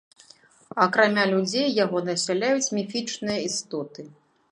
[0.85, 4.01] Акрамя людзей яго насяляюць міфічныя істоты.